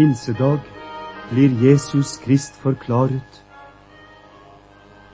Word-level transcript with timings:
Pinsedag 0.00 0.60
blir 1.30 1.50
Jesus 1.60 2.16
Krist 2.20 2.54
forklaret. 2.62 3.44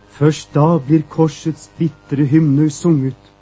Først 0.09 0.55
da 0.55 0.79
blir 0.79 1.03
korsets 1.11 1.71
bitre 1.79 2.25
hymner 2.25 2.69
sunget. 2.69 3.33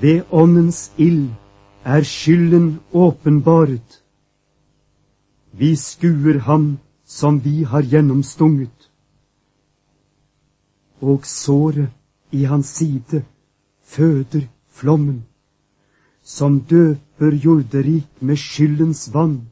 Ved 0.00 0.22
Åndens 0.30 0.92
ild 0.98 1.28
er 1.84 2.02
skylden 2.02 2.80
åpenbaret. 2.92 4.02
Vi 5.52 5.76
skuer 5.76 6.38
ham 6.38 6.78
som 7.04 7.44
vi 7.44 7.62
har 7.62 7.82
gjennomstunget. 7.82 8.90
Og 11.00 11.26
såret 11.26 11.90
i 12.32 12.42
hans 12.44 12.66
side 12.66 13.22
føder 13.84 14.48
flommen, 14.70 15.26
som 16.22 16.60
døper 17.18 17.36
jorderik 17.44 18.22
med 18.22 18.36
skyldens 18.36 19.14
vann. 19.14 19.48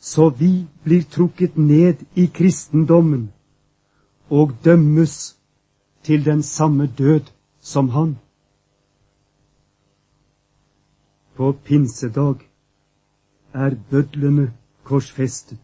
Så 0.00 0.30
vi 0.30 0.66
blir 0.84 1.02
trukket 1.02 1.56
ned 1.56 1.94
i 2.16 2.26
kristendommen 2.26 3.30
og 4.30 4.52
dømmes 4.64 5.36
til 6.02 6.24
den 6.24 6.42
samme 6.42 6.86
død 6.98 7.30
som 7.60 7.88
han. 7.88 8.16
På 11.36 11.52
pinsedag 11.64 12.36
er 13.52 13.76
bødlene 13.90 14.52
korsfestet. 14.84 15.58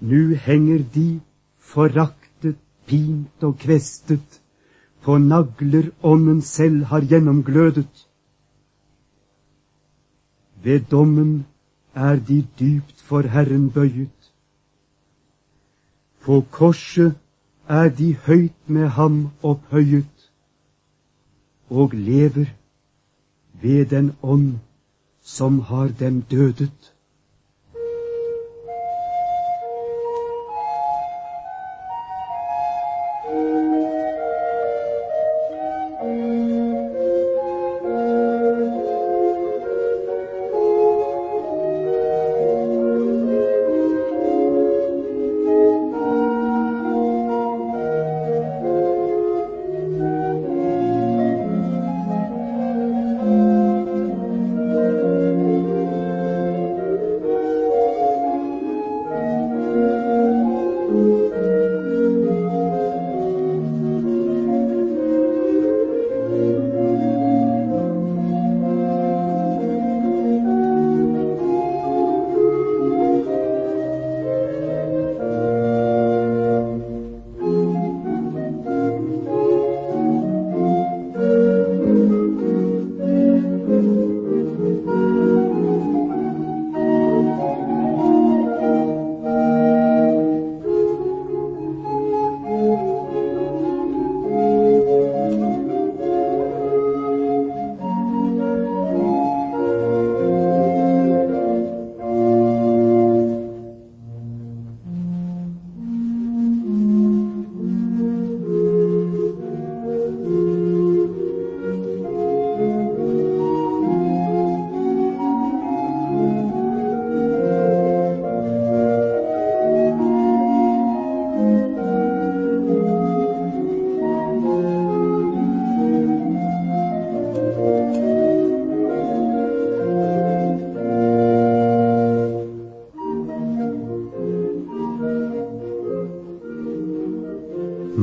Nu 0.00 0.34
henger 0.34 0.84
de 0.94 1.20
foraktet, 1.58 2.56
pint 2.86 3.42
og 3.42 3.58
kvestet 3.58 4.42
på 5.02 5.18
nagler 5.18 5.90
ånden 6.02 6.42
selv 6.42 6.84
har 6.84 7.00
gjennomglødet. 7.00 8.08
Ved 10.62 10.80
dommen 10.90 11.46
er 11.94 12.16
de 12.16 12.46
dypt 12.60 13.02
for 13.02 13.20
Herren 13.20 13.70
bøyet. 13.70 14.32
På 16.22 16.44
korset 16.50 17.14
er 17.68 17.88
de 17.88 18.14
høyt 18.14 18.58
med 18.66 18.88
ham 18.88 19.30
opphøyet, 19.42 20.30
og 21.70 21.90
lever 21.92 22.46
ved 23.62 23.86
den 23.86 24.12
ånd 24.22 24.58
som 25.22 25.60
har 25.60 25.88
dem 25.88 26.22
dødet. 26.22 26.91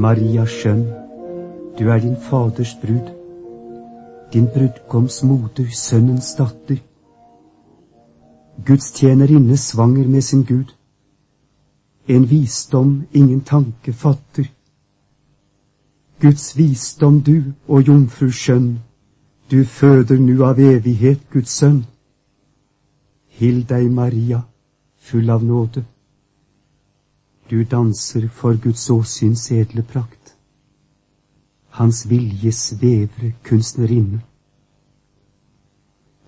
Maria 0.10 0.42
skjønn, 0.50 0.86
du 1.78 1.90
er 1.94 2.00
din 2.02 2.16
faders 2.18 2.72
brud, 2.82 3.10
din 4.34 4.48
brudgoms 4.54 5.20
moder, 5.24 5.68
sønnens 5.70 6.32
datter. 6.38 6.80
Guds 8.66 8.88
tjenerinne 8.98 9.58
svanger 9.58 10.08
med 10.08 10.26
sin 10.26 10.42
Gud, 10.50 10.72
en 12.08 12.26
visdom 12.32 12.96
ingen 13.14 13.44
tanke 13.52 13.94
fatter. 13.94 14.50
Guds 16.22 16.58
visdom 16.58 17.22
du 17.22 17.54
og 17.68 17.86
jomfru 17.88 18.32
skjønn, 18.32 18.80
du 19.52 19.62
føder 19.78 20.18
nu 20.18 20.42
av 20.50 20.58
evighet 20.72 21.22
Guds 21.30 21.54
sønn. 21.62 21.84
Hill 23.38 23.62
deg, 23.70 23.92
Maria, 23.94 24.42
full 24.98 25.30
av 25.30 25.46
nåde. 25.46 25.86
Du 27.50 27.64
danser 27.64 28.28
for 28.28 28.54
Guds 28.64 28.90
åsyns 28.90 29.52
edle 29.52 29.84
prakt. 29.84 30.36
Hans 31.70 32.10
vilje 32.10 32.52
svevre 32.52 33.34
kunstnerinne. 33.44 34.22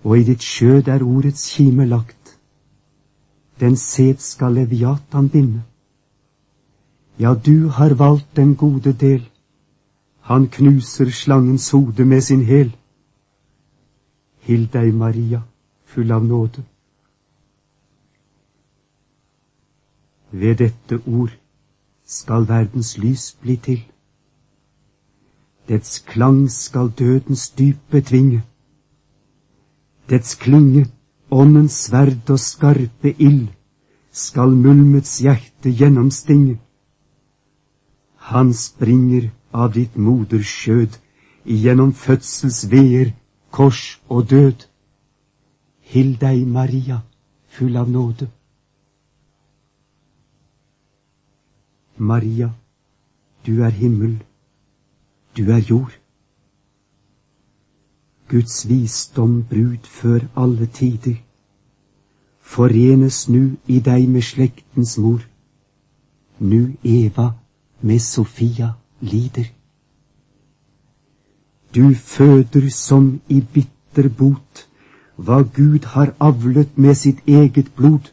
Og 0.02 0.18
i 0.18 0.24
ditt 0.26 0.42
skjød 0.42 0.88
er 0.88 1.04
ordets 1.06 1.44
kime 1.54 1.86
lagt. 1.86 2.38
Den 3.60 3.76
sæd 3.76 4.18
skal 4.18 4.52
Leviatan 4.52 5.28
binde. 5.28 5.62
Ja, 7.18 7.34
du 7.34 7.68
har 7.68 7.94
valgt 7.94 8.36
den 8.36 8.56
gode 8.56 8.92
del. 8.92 9.30
Han 10.20 10.48
knuser 10.48 11.10
slangens 11.10 11.70
hode 11.70 12.04
med 12.04 12.20
sin 12.20 12.42
hæl. 12.42 12.76
Hill 14.40 14.66
deg, 14.72 14.94
Maria, 14.94 15.42
full 15.84 16.10
av 16.10 16.24
nåde. 16.24 16.64
Ved 20.32 20.54
dette 20.56 20.98
ord 21.06 21.32
skal 22.04 22.48
verdens 22.48 22.98
lys 22.98 23.36
bli 23.40 23.56
til. 23.56 23.82
Dets 25.68 25.98
klang 25.98 26.50
skal 26.50 26.88
dødens 26.98 27.50
dyp 27.50 27.76
betvinge. 27.90 28.42
Dets 30.10 30.34
klinge, 30.34 30.86
åndens 31.30 31.72
sverd 31.72 32.30
og 32.30 32.40
skarpe 32.40 33.14
ild, 33.18 33.48
skal 34.10 34.50
mulmets 34.50 35.18
hjerte 35.18 35.70
gjennomstinge. 35.78 36.58
Han 38.16 38.52
springer 38.54 39.30
av 39.52 39.72
ditt 39.74 39.96
moders 39.96 40.48
skjød, 40.48 40.98
igjennom 41.44 41.92
fødsels 41.92 42.70
veer, 42.70 43.12
kors 43.50 44.00
og 44.08 44.30
død. 44.30 44.68
Hill 45.80 46.16
deg, 46.20 46.46
Maria, 46.46 47.02
full 47.48 47.76
av 47.76 47.90
nåde. 47.90 48.28
Maria, 52.02 52.50
du 53.46 53.62
er 53.62 53.70
himmel, 53.70 54.14
du 55.36 55.42
er 55.50 55.60
jord. 55.70 55.92
Guds 58.28 58.68
visdom 58.68 59.44
brud 59.50 59.86
før 59.86 60.24
alle 60.36 60.66
tider, 60.66 61.14
forenes 62.40 63.28
nu 63.28 63.42
i 63.66 63.78
deg 63.88 64.08
med 64.08 64.26
slektens 64.26 64.96
mor, 64.98 65.22
nu 66.38 66.72
Eva 66.82 67.28
med 67.80 68.02
Sofia 68.02 68.72
lider. 69.00 69.46
Du 71.74 71.94
føder 71.94 72.66
som 72.70 73.20
i 73.28 73.38
bitter 73.40 74.08
bot 74.08 74.64
hva 75.16 75.38
Gud 75.58 75.86
har 75.94 76.16
avlet 76.18 76.74
med 76.78 76.98
sitt 76.98 77.22
eget 77.28 77.70
blod. 77.76 78.10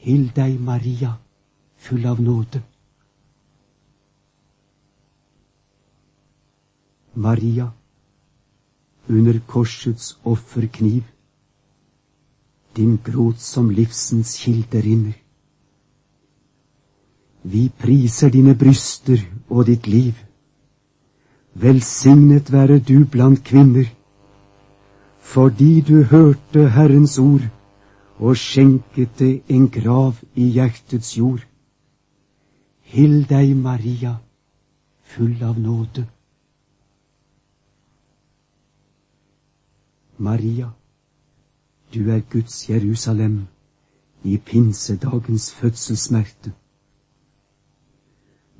Hill 0.00 0.30
deg, 0.36 0.56
Maria, 0.60 1.12
full 1.82 2.06
av 2.06 2.20
nåde. 2.20 2.62
Maria, 7.14 7.72
under 9.06 9.40
korsets 9.46 10.16
offerkniv, 10.22 11.02
din 12.72 12.98
gråt 13.04 13.40
som 13.40 13.70
livsens 13.70 14.36
kilde 14.36 14.80
rinner. 14.80 15.18
Vi 17.42 17.68
priser 17.68 18.30
dine 18.30 18.54
bryster 18.54 19.26
og 19.48 19.66
ditt 19.66 19.86
liv. 19.86 20.14
Velsignet 21.52 22.52
være 22.52 22.78
du 22.78 23.04
blant 23.04 23.42
kvinner, 23.44 23.90
fordi 25.18 25.80
du 25.80 26.02
hørte 26.02 26.68
Herrens 26.70 27.18
ord 27.18 27.48
og 28.18 28.36
skjenket 28.38 29.18
det 29.18 29.40
en 29.48 29.66
grav 29.68 30.22
i 30.34 30.52
hjertets 30.54 31.16
jord. 31.18 31.42
Hill 32.92 33.22
deg, 33.24 33.54
Maria, 33.56 34.18
full 35.02 35.38
av 35.42 35.58
nåde. 35.58 36.02
Maria, 40.18 40.66
du 41.94 42.10
er 42.12 42.20
Guds 42.34 42.68
Jerusalem 42.68 43.46
i 44.24 44.36
pinsedagens 44.36 45.46
fødselssmerte. 45.56 46.52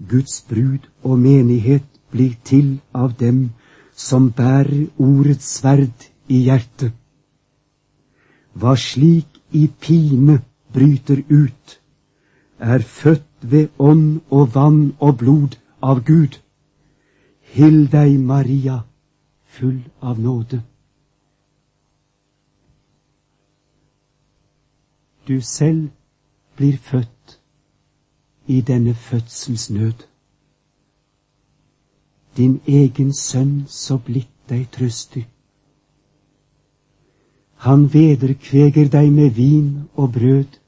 Guds 0.08 0.38
brud 0.48 0.88
og 1.02 1.18
menighet 1.18 1.84
blir 2.10 2.32
til 2.44 2.80
av 2.94 3.12
dem 3.20 3.50
som 3.92 4.30
bærer 4.32 4.86
ordets 4.96 5.50
sverd 5.58 6.06
i 6.28 6.38
hjertet. 6.46 6.96
Hva 8.56 8.72
slik 8.80 9.42
i 9.52 9.66
pine 9.80 10.38
bryter 10.72 11.20
ut, 11.28 11.76
er 12.58 12.80
født 12.80 13.28
ved 13.42 13.68
ånd 13.78 14.20
og 14.30 14.54
vann 14.54 14.94
og 14.98 15.18
blod 15.18 15.58
av 15.82 16.04
Gud. 16.04 16.40
Hill 17.40 17.86
deg, 17.92 18.20
Maria, 18.20 18.82
full 19.44 19.80
av 20.00 20.20
nåde. 20.20 20.62
du 25.28 25.40
selv 25.40 25.88
blir 26.56 26.76
født 26.76 27.40
i 28.46 28.60
denne 28.60 28.94
fødselsnød. 28.94 29.92
Din 32.36 32.60
egen 32.66 33.14
sønn 33.14 33.64
så 33.68 33.98
blitt 33.98 34.32
deg 34.48 34.66
trøster. 34.72 35.22
Han 37.54 37.86
vederkveger 37.94 38.88
deg 38.90 39.12
med 39.12 39.30
vin 39.30 39.88
og 39.94 40.12
brød 40.12 40.58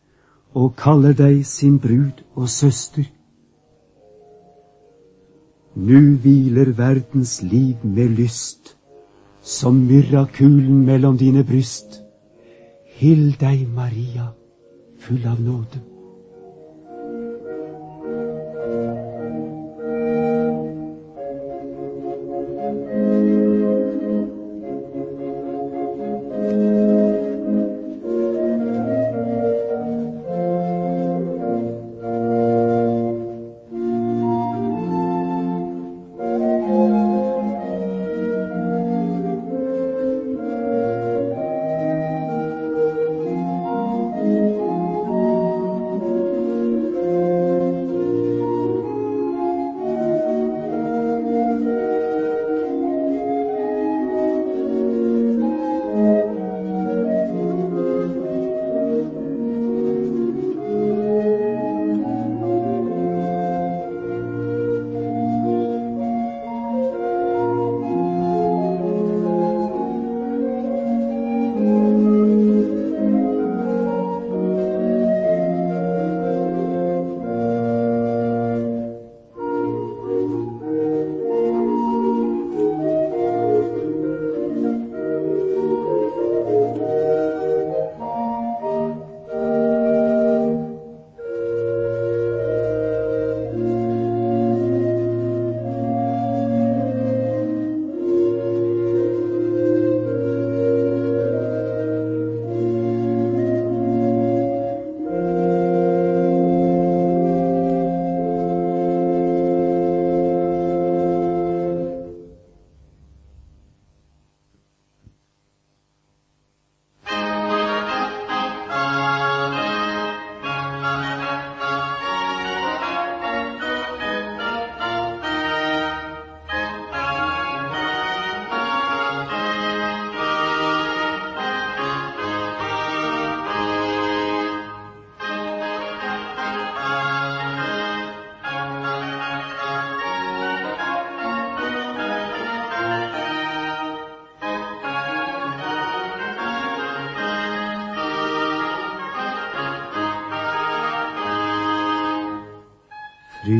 og 0.55 0.77
kaller 0.77 1.12
deg 1.19 1.43
sin 1.47 1.79
brud 1.79 2.23
og 2.35 2.49
søster. 2.49 3.05
Nu 5.75 6.15
hviler 6.23 6.71
verdens 6.79 7.43
liv 7.43 7.83
med 7.83 8.09
lyst, 8.09 8.77
som 9.43 9.75
myrrakulen 9.75 10.87
mellom 10.87 11.19
dine 11.19 11.45
bryst. 11.45 12.01
Hill 12.95 13.35
deg, 13.41 13.67
Maria 13.75 14.31
full 15.05 15.27
av 15.27 15.41
nåde. 15.41 15.94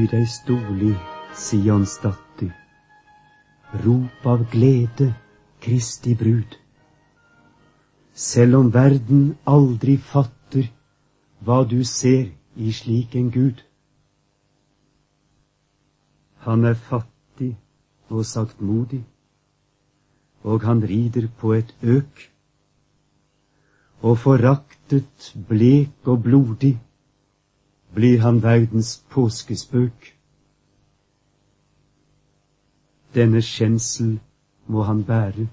Fry 0.05 0.19
deg 0.19 0.27
storlig, 0.29 0.97
Sions 1.33 1.95
datter. 2.03 2.51
Rop 3.85 4.27
av 4.29 4.43
glede, 4.53 5.07
Kristi 5.65 6.13
brud. 6.13 6.59
Selv 8.13 8.59
om 8.59 8.69
verden 8.75 9.23
aldri 9.49 9.97
fatter 9.97 10.69
hva 11.41 11.63
du 11.65 11.79
ser 11.89 12.29
i 12.61 12.69
slik 12.81 13.17
en 13.17 13.33
Gud. 13.33 13.65
Han 16.45 16.69
er 16.69 16.77
fattig 16.77 17.55
og 18.13 18.29
saktmodig, 18.29 19.01
og 20.45 20.69
han 20.69 20.85
rider 20.85 21.33
på 21.41 21.57
et 21.57 21.73
øk. 21.81 22.27
Og 24.05 24.19
foraktet, 24.21 25.33
blek 25.49 25.97
og 26.05 26.27
blodig 26.29 26.77
blir 27.95 28.21
han 28.21 28.43
verdens 28.43 29.05
påskespøk. 29.11 30.17
Denne 33.15 33.43
skjensel 33.43 34.19
må 34.67 34.83
han 34.83 35.05
bære, 35.05 35.47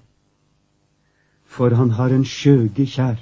for 1.45 1.69
han 1.75 1.89
har 1.89 2.09
en 2.09 2.25
skjøge 2.25 2.85
kjær. 2.85 3.19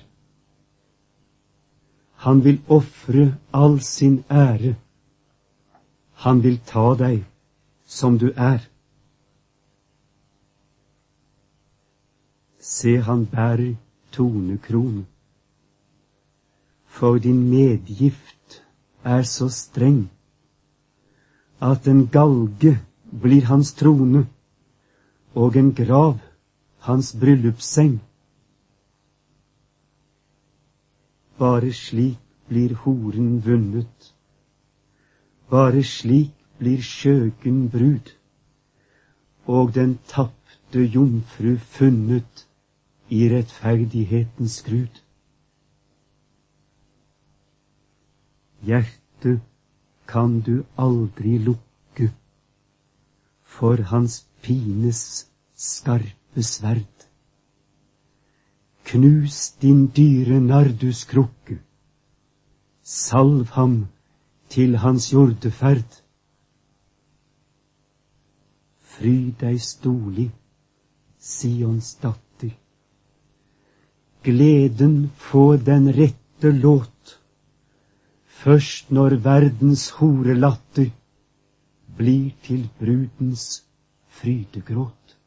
Han 2.23 2.43
vil 2.43 2.61
ofre 2.67 3.35
all 3.53 3.79
sin 3.81 4.23
ære. 4.31 4.75
Han 6.13 6.43
vil 6.43 6.59
ta 6.65 6.93
deg 6.99 7.23
som 7.85 8.19
du 8.19 8.31
er. 8.35 8.59
Se, 12.59 12.97
han 12.97 13.25
bærer 13.25 13.75
tornekrone 14.11 15.05
For 16.85 17.17
din 17.17 17.49
medgift 17.49 18.38
er 19.03 19.24
så 19.24 19.50
streng 19.50 20.10
at 21.62 21.88
en 21.88 22.08
galge 22.08 22.79
blir 23.12 23.46
hans 23.46 23.74
trone 23.74 24.27
og 25.36 25.58
en 25.58 25.74
grav 25.75 26.20
hans 26.79 27.12
bryllupsseng. 27.20 28.00
Bare 31.39 31.74
slik 31.74 32.18
blir 32.48 32.74
horen 32.84 33.41
vunnet. 33.46 34.13
Bare 35.50 35.84
slik 35.84 36.34
blir 36.60 36.82
skjøgen 36.84 37.70
brud, 37.72 38.12
og 39.46 39.74
den 39.75 40.00
tapte 40.08 40.84
jomfru 40.96 41.56
funnet 41.58 42.48
i 43.10 43.29
rettferdighetens 43.32 44.60
skrud. 44.62 44.91
Hjertet 48.68 49.42
kan 50.08 50.39
du 50.42 50.63
aldri 50.75 51.38
lukke 51.38 52.10
for 53.56 53.78
hans 53.92 54.25
pines 54.42 55.01
skarpe 55.56 56.44
sverd. 56.44 56.96
Knus 58.89 59.38
din 59.62 59.82
dyre 59.96 60.39
narduskrukke, 60.42 61.60
salv 62.84 63.48
ham 63.58 63.75
til 64.50 64.78
hans 64.84 65.12
jordeferd. 65.13 66.00
Fry 68.92 69.18
deg 69.42 69.60
stolig, 69.62 70.30
Sions 71.20 71.94
datter. 72.01 72.56
Gleden 74.24 74.96
få 75.30 75.46
den 75.70 75.92
rette 76.00 76.51
låt, 76.63 76.99
først 78.39 78.91
når 78.96 79.17
verdens 79.24 79.89
horelatter 80.00 80.91
blir 81.98 82.31
til 82.43 82.69
brudens 82.79 83.63
frydegråt. 84.19 85.18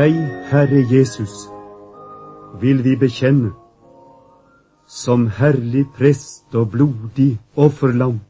Deg, 0.00 0.14
Herre 0.50 0.80
Jesus, 0.90 1.32
vil 2.60 2.78
vi 2.84 2.94
bekjenne 2.96 3.50
som 4.88 5.26
herlig 5.38 5.82
prest 5.96 6.54
og 6.60 6.70
blodig 6.72 7.34
offerlam. 7.56 8.20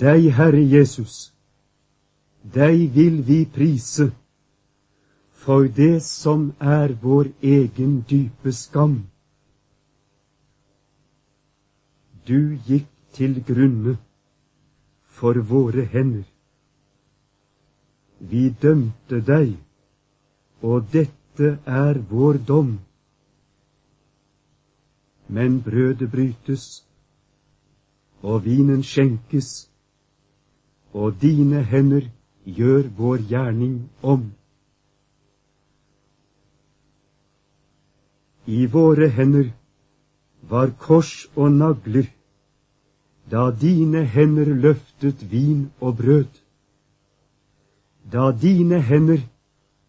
Deg, 0.00 0.26
Herre 0.38 0.64
Jesus, 0.72 1.14
deg 2.56 2.88
vil 2.96 3.22
vi 3.28 3.38
prise 3.58 4.08
for 5.44 5.70
det 5.78 6.02
som 6.08 6.50
er 6.58 6.96
vår 7.06 7.30
egen 7.54 7.94
dype 8.10 8.56
skam. 8.64 8.98
Du 12.26 12.58
gikk 12.66 12.90
til 13.14 13.38
grunne 13.46 13.98
for 15.06 15.38
våre 15.54 15.86
hender. 15.94 16.31
Vi 18.30 18.48
dømte 18.62 19.18
deg, 19.26 19.56
og 20.62 20.86
dette 20.92 21.56
er 21.66 21.98
vår 22.10 22.38
dom. 22.46 22.76
Men 25.26 25.58
brødet 25.62 26.10
brytes, 26.12 26.84
og 28.22 28.44
vinen 28.44 28.84
skjenkes, 28.86 29.48
og 30.94 31.18
dine 31.22 31.64
hender 31.66 32.06
gjør 32.44 32.86
vår 32.98 33.24
gjerning 33.30 33.74
om. 34.02 34.30
I 38.46 38.66
våre 38.66 39.08
hender 39.08 39.50
var 40.50 40.70
kors 40.78 41.26
og 41.34 41.52
nagler, 41.58 42.06
da 43.30 43.50
dine 43.50 44.04
hender 44.04 44.54
løftet 44.54 45.26
vin 45.30 45.70
og 45.80 45.96
brød 45.96 46.41
da 48.04 48.32
dine 48.32 48.80
hender 48.80 49.20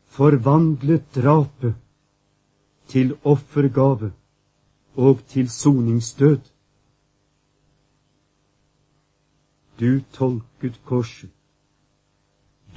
forvandlet 0.05 1.15
drapet 1.15 1.75
til 2.87 3.15
offergave 3.23 4.11
og 4.95 5.19
til 5.27 5.49
soningsdød. 5.49 6.39
Du 9.79 9.99
tolket 10.13 10.81
korset, 10.85 11.29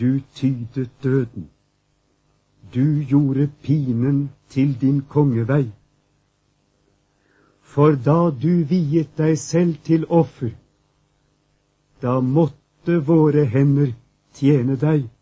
du 0.01 0.21
tydet 0.35 0.91
døden, 1.03 1.51
du 2.75 3.05
gjorde 3.09 3.51
pinen 3.63 4.31
til 4.49 4.81
din 4.81 5.03
kongevei. 5.03 5.71
For 7.61 7.93
da 7.93 8.31
du 8.43 8.65
viet 8.65 9.19
deg 9.19 9.39
selv 9.39 9.77
til 9.85 10.07
offer, 10.09 10.51
da 12.03 12.21
måtte 12.21 12.97
våre 13.07 13.45
hender 13.45 13.93
tjene 14.33 14.77
deg. 14.81 15.16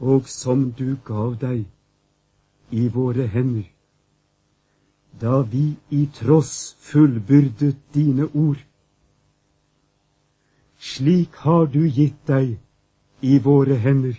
Og 0.00 0.28
som 0.28 0.72
du 0.72 0.96
gav 1.04 1.36
deg 1.40 1.66
i 2.70 2.88
våre 2.88 3.26
hender, 3.28 3.66
da 5.20 5.40
vi 5.42 5.76
i 5.90 6.06
tross 6.14 6.76
fullbyrdet 6.80 7.76
dine 7.94 8.28
ord. 8.34 8.62
Slik 10.78 11.36
har 11.44 11.66
du 11.66 11.82
gitt 11.84 12.20
deg 12.26 12.56
i 13.20 13.38
våre 13.38 13.76
hender, 13.76 14.16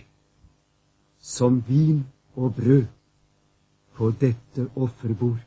som 1.18 1.62
vin 1.68 2.04
og 2.36 2.54
brød, 2.54 2.86
på 3.94 4.10
dette 4.20 4.68
offerbord. 4.74 5.42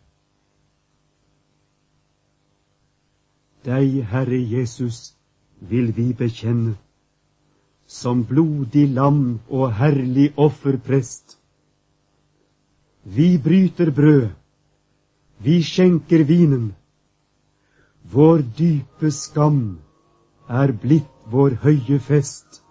Deg, 3.66 4.04
Herre 4.12 4.38
Jesus, 4.38 5.16
vil 5.60 5.96
vi 5.98 6.12
bekjenne 6.14 6.76
som 7.88 8.24
blodig 8.26 8.88
lam 8.94 9.40
og 9.50 9.74
herlig 9.78 10.34
offerprest. 10.38 11.38
Vi 13.04 13.38
bryter 13.38 13.92
brød, 13.92 14.30
vi 15.40 15.62
skjenker 15.64 16.24
vinen. 16.24 16.74
Vår 18.04 18.42
dype 18.58 19.12
skam 19.12 19.80
er 20.50 20.72
blitt 20.72 21.12
vår 21.30 21.58
høye 21.62 22.00
fest. 22.00 22.65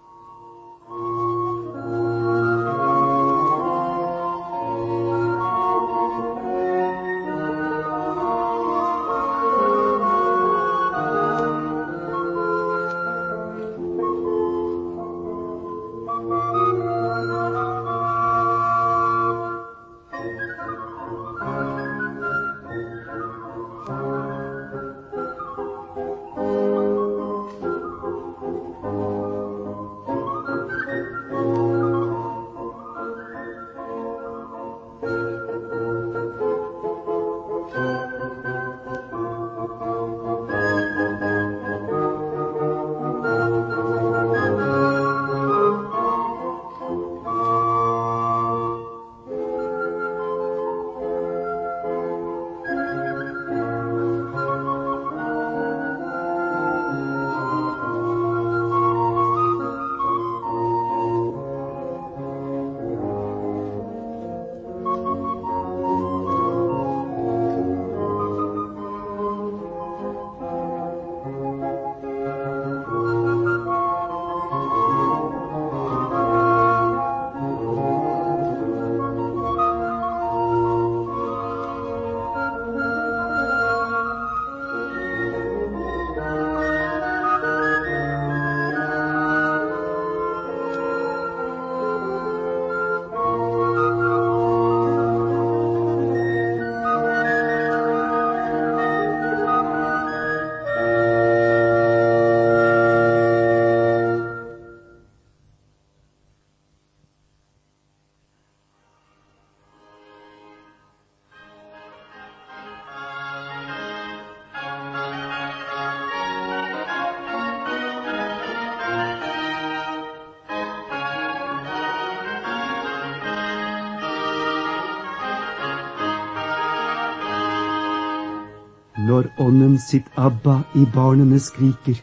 Ånden 129.45 129.79
sitt 129.79 130.07
Abba 130.17 130.63
i 130.75 130.85
barnene 130.95 131.39
skriker, 131.41 131.99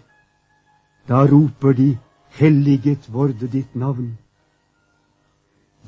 da 1.07 1.25
roper 1.27 1.73
de 1.73 1.89
helliget 2.37 3.09
vorde 3.13 3.47
ditt 3.47 3.75
navn. 3.75 4.17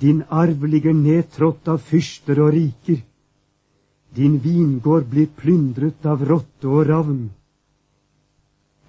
Din 0.02 0.24
arv 0.30 0.66
ligger 0.66 0.94
nedtrådt 0.94 1.68
av 1.68 1.78
fyrster 1.78 2.42
og 2.42 2.54
riker, 2.58 3.04
din 4.16 4.40
vingård 4.40 5.06
blir 5.10 5.30
plyndret 5.38 6.06
av 6.06 6.26
rotte 6.30 6.68
og 6.70 6.88
ravn. 6.90 7.22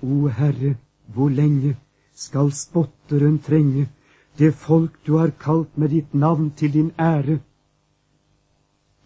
O 0.02 0.28
Herre, 0.28 0.74
hvor 1.14 1.30
lenge 1.32 1.76
skal 2.14 2.52
spotteren 2.52 3.38
trenge 3.38 3.86
det 4.38 4.52
folk 4.66 4.98
du 5.06 5.16
har 5.16 5.32
kalt 5.40 5.76
med 5.76 5.94
ditt 5.96 6.12
navn 6.14 6.50
til 6.50 6.72
din 6.72 6.92
ære? 6.98 7.38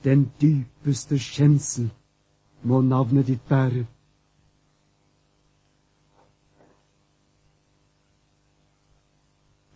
Den 0.02 0.26
dypeste 0.40 1.18
skjensel 1.18 1.90
må 2.62 2.80
navnet 2.82 3.26
ditt 3.26 3.42
bære. 3.48 3.84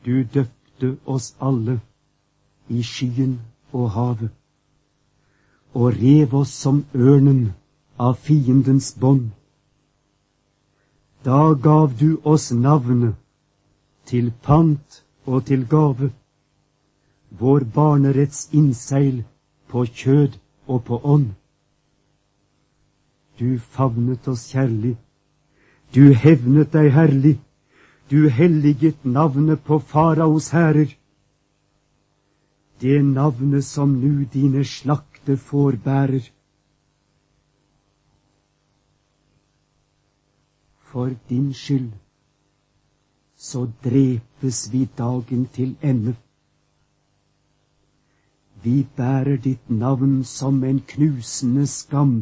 Du 0.04 0.22
døpte 0.34 0.96
oss 1.06 1.34
alle 1.40 1.80
i 2.68 2.82
skyen 2.82 3.40
og 3.72 3.90
havet, 3.90 4.30
og 5.74 5.92
rev 6.02 6.34
oss 6.34 6.54
som 6.64 6.84
ørnen 6.94 7.52
av 7.98 8.16
fiendens 8.18 8.92
bånd. 9.00 9.30
Da 11.24 11.54
gav 11.54 11.94
du 12.00 12.18
oss 12.24 12.50
navnet 12.52 13.14
til 14.10 14.32
pant 14.42 15.04
og 15.26 15.46
til 15.46 15.66
gave, 15.70 16.10
vår 17.30 17.64
barneretts 17.74 18.48
innseil 18.52 19.22
på 19.68 19.86
kjød 19.86 20.34
og 20.66 20.84
på 20.84 20.98
ånd. 21.04 21.30
Du 23.42 23.58
favnet 23.58 24.28
oss 24.30 24.42
kjærlig, 24.52 24.92
du 25.94 26.12
hevnet 26.14 26.68
deg 26.76 26.92
herlig, 26.94 27.32
du 28.10 28.28
helliget 28.30 29.00
navnet 29.02 29.64
på 29.66 29.80
faraos 29.92 30.52
hærer. 30.54 30.92
Det 32.78 33.00
navnet 33.04 33.64
som 33.66 33.96
nu 34.02 34.22
dine 34.34 34.62
slakte 34.64 35.34
får 35.36 35.78
bærer. 35.84 36.28
For 40.92 41.10
din 41.30 41.48
skyld 41.62 41.90
så 43.36 43.64
drepes 43.84 44.60
vi 44.72 44.84
dagen 44.98 45.48
til 45.56 45.72
ende. 45.82 46.14
Vi 48.62 48.86
bærer 48.96 49.42
ditt 49.48 49.70
navn 49.70 50.22
som 50.24 50.62
en 50.64 50.78
knusende 50.94 51.66
skam. 51.66 52.14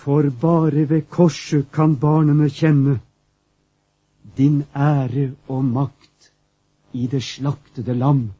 For 0.00 0.30
bare 0.42 0.88
ved 0.90 1.08
korset 1.10 1.72
kan 1.72 1.96
barnene 2.00 2.48
kjenne 2.58 3.00
din 4.36 4.64
ære 4.74 5.30
og 5.48 5.64
makt 5.64 6.32
i 6.92 7.06
det 7.06 7.22
slaktede 7.22 7.94
lam. 7.94 8.32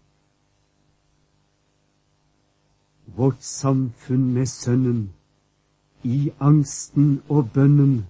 Vårt 3.17 3.43
samfunn 3.43 4.33
med 4.35 4.47
Sønnen, 4.47 5.11
i 6.05 6.31
angsten 6.41 7.23
og 7.29 7.51
bønnen, 7.55 8.05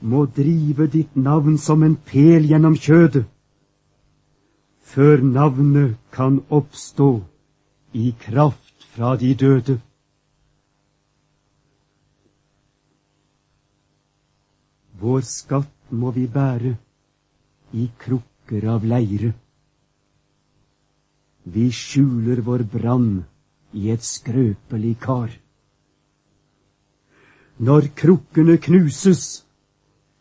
må 0.00 0.26
drive 0.26 0.86
ditt 0.86 1.16
navn 1.16 1.56
som 1.58 1.82
en 1.82 1.96
pel 1.96 2.44
gjennom 2.50 2.76
kjødet, 2.76 3.24
før 4.80 5.24
navnet 5.24 5.96
kan 6.12 6.42
oppstå 6.50 7.08
i 7.92 8.14
kraft 8.20 8.84
fra 8.92 9.16
de 9.16 9.34
døde. 9.34 9.80
Vår 15.04 15.20
skatt 15.28 15.92
må 16.00 16.10
vi 16.16 16.24
bære 16.32 16.72
i 17.76 17.88
krukker 18.00 18.64
av 18.74 18.86
leire. 18.88 19.34
Vi 21.54 21.66
skjuler 21.68 22.40
vår 22.46 22.64
brann 22.72 23.10
i 23.76 23.90
et 23.92 24.06
skrøpelig 24.06 24.94
kar. 25.04 25.28
Når 27.60 27.90
krukkene 28.00 28.56
knuses, 28.56 29.44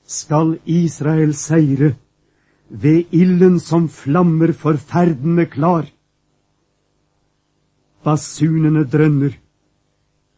skal 0.04 0.58
Israel 0.68 1.32
seire 1.34 1.94
ved 2.68 3.16
ilden 3.16 3.60
som 3.64 3.88
flammer 3.90 4.52
forferdende 4.52 5.48
klar. 5.56 5.88
basunene 8.04 8.84
drønner. 8.84 9.40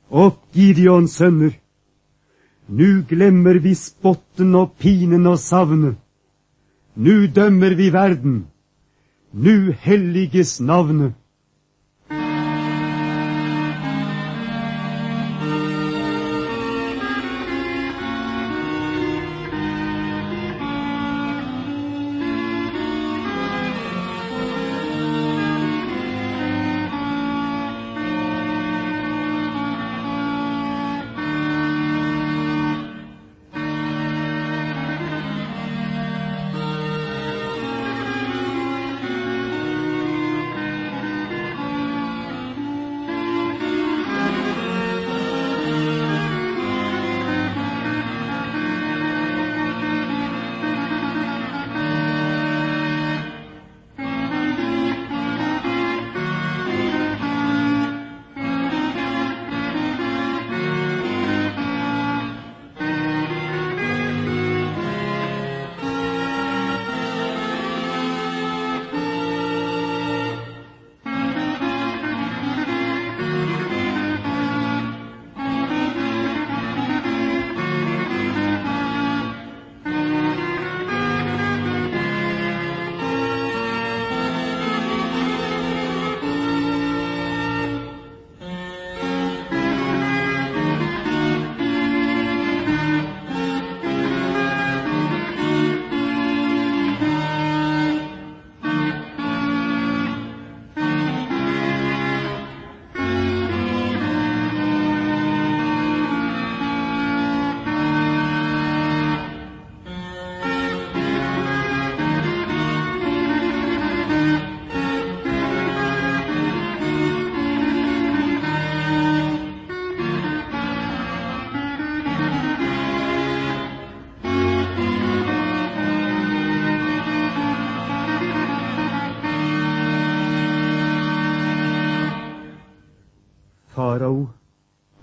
Opp, 0.09 0.37
Gideons 0.53 1.17
sønner! 1.17 1.64
Nu 2.67 3.03
glemmer 3.09 3.59
vi 3.61 3.73
spotten 3.75 4.55
og 4.55 4.73
pinen 4.79 5.27
og 5.27 5.39
savnet. 5.39 5.95
Nu 6.95 7.27
dømmer 7.27 7.75
vi 7.75 7.91
verden. 7.93 8.47
Nu 9.33 9.71
helliges 9.71 10.61
navnet. 10.61 11.13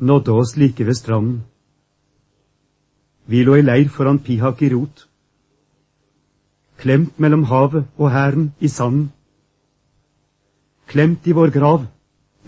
Nådde 0.03 0.33
oss 0.33 0.57
like 0.57 0.87
ved 0.87 0.95
stranden. 0.95 1.45
Vi 3.27 3.45
lå 3.45 3.55
i 3.55 3.63
leir 3.63 3.89
foran 3.89 4.19
Pihak 4.19 4.63
i 4.63 4.69
rot, 4.75 5.09
klemt 6.77 7.19
mellom 7.19 7.45
havet 7.45 7.85
og 7.97 8.11
hæren 8.11 8.53
i 8.61 8.69
sanden, 8.69 9.13
klemt 10.87 11.27
i 11.27 11.33
vår 11.33 11.51
grav 11.51 11.87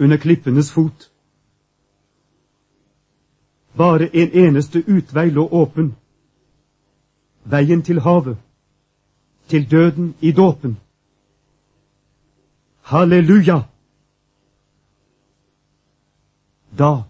under 0.00 0.16
klippenes 0.16 0.72
fot. 0.72 1.10
Bare 3.76 4.10
en 4.16 4.30
eneste 4.32 4.82
utvei 4.88 5.30
lå 5.30 5.48
åpen, 5.52 5.94
veien 7.44 7.82
til 7.82 8.00
havet, 8.00 8.36
til 9.48 9.70
døden 9.70 10.14
i 10.20 10.32
dåpen. 10.32 10.76
Halleluja! 12.82 13.62
Da, 16.78 17.02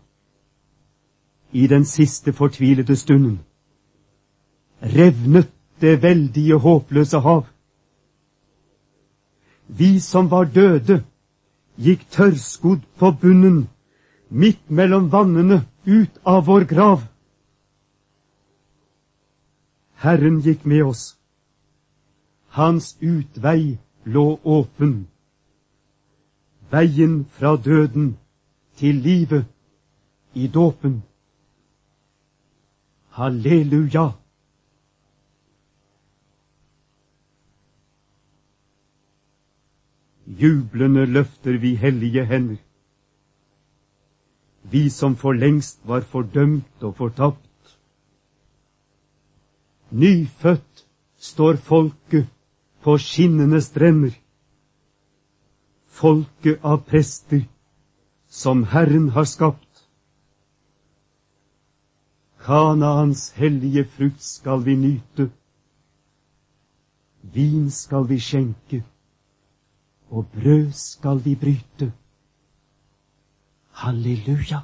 i 1.54 1.66
den 1.66 1.84
siste 1.84 2.32
fortvilede 2.32 2.96
stunden, 2.96 3.40
revnet 4.82 5.50
det 5.80 6.02
veldige, 6.02 6.58
håpløse 6.58 7.18
hav. 7.18 7.46
Vi 9.68 10.00
som 10.00 10.30
var 10.30 10.44
døde, 10.44 11.04
gikk 11.78 12.02
tørrskodd 12.10 12.82
på 12.98 13.10
bunnen, 13.20 13.68
midt 14.28 14.70
mellom 14.70 15.12
vannene, 15.12 15.62
ut 15.86 16.18
av 16.26 16.46
vår 16.46 16.66
grav. 16.66 17.06
Herren 20.02 20.40
gikk 20.42 20.66
med 20.66 20.82
oss. 20.84 21.16
Hans 22.48 22.96
utvei 23.00 23.78
lå 24.04 24.40
åpen. 24.44 25.06
Veien 26.70 27.24
fra 27.30 27.56
døden 27.56 28.16
til 28.76 28.94
livet 28.94 29.46
i 30.34 30.48
dåpen. 30.48 31.02
Halleluja! 33.14 34.12
Jublende 40.26 41.06
løfter 41.06 41.58
vi 41.62 41.74
hellige 41.74 42.24
hender. 42.26 42.56
Vi 44.62 44.88
som 44.90 45.16
for 45.16 45.32
lengst 45.32 45.78
var 45.86 46.00
fordømt 46.00 46.82
og 46.82 46.96
fortapt. 46.96 47.78
Nyfødt 49.90 50.86
står 51.16 51.56
folket 51.56 52.26
på 52.82 52.98
skinnende 52.98 53.60
strender. 53.62 54.16
Folket 55.86 56.58
av 56.64 56.82
prester 56.88 57.44
som 58.28 58.64
Herren 58.74 59.08
har 59.14 59.24
skapt. 59.24 59.63
Kanaans 62.44 63.30
hellige 63.38 63.84
frukt 63.88 64.22
skal 64.22 64.64
vi 64.66 64.74
nyte. 64.76 65.30
Vin 67.32 67.70
skal 67.70 68.04
vi 68.08 68.18
skjenke, 68.20 68.82
og 70.10 70.26
brød 70.34 70.72
skal 70.76 71.24
vi 71.24 71.34
bryte. 71.40 71.92
Halleluja! 73.80 74.60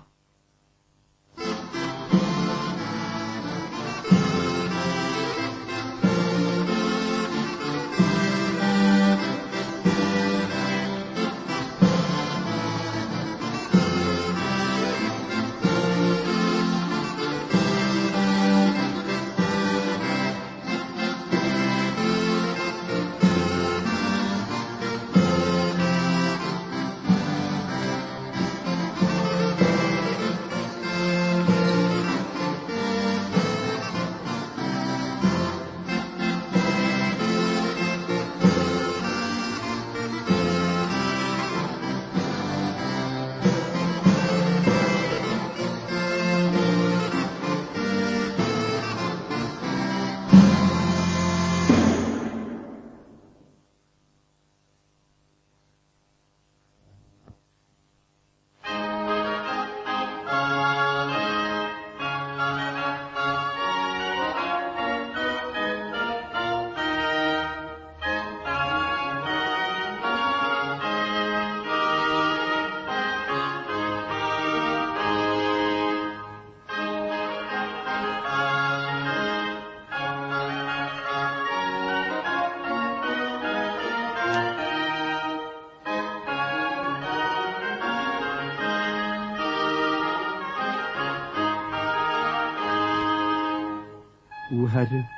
O 94.53 94.67
Herre, 94.67 95.09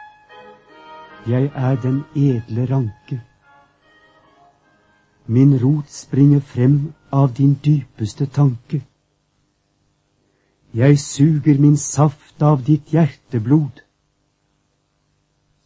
jeg 1.26 1.44
er 1.54 1.76
den 1.80 2.04
edle 2.16 2.74
ranke. 2.74 3.22
Min 5.26 5.64
rot 5.64 5.90
springer 5.90 6.40
frem 6.40 6.92
av 7.12 7.34
din 7.36 7.54
dypeste 7.64 8.26
tanke. 8.26 8.82
Jeg 10.74 10.98
suger 10.98 11.60
min 11.60 11.76
saft 11.76 12.42
av 12.42 12.64
ditt 12.66 12.92
hjerteblod, 12.92 13.82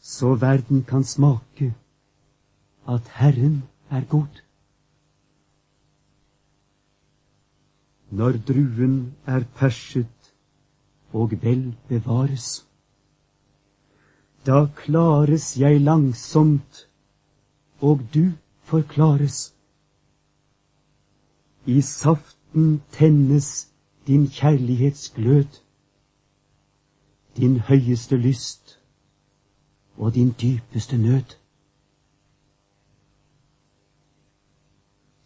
så 0.00 0.34
verden 0.34 0.84
kan 0.84 1.04
smake 1.04 1.74
at 2.88 3.08
Herren 3.18 3.62
er 3.90 4.04
god. 4.04 4.42
Når 8.10 8.38
druen 8.48 9.14
er 9.26 9.42
perset 9.54 10.32
og 11.12 11.32
vel 11.42 11.74
bevares, 11.88 12.65
da 14.46 14.66
klares 14.76 15.56
jeg 15.58 15.80
langsomt, 15.80 16.88
og 17.80 18.00
du 18.14 18.32
forklares. 18.62 19.54
I 21.66 21.80
saften 21.80 22.82
tennes 22.92 23.68
din 24.06 24.28
kjærlighetsglød, 24.28 25.60
din 27.36 27.58
høyeste 27.60 28.16
lyst 28.16 28.78
og 29.96 30.14
din 30.14 30.34
dypeste 30.42 30.98
nød. 30.98 31.36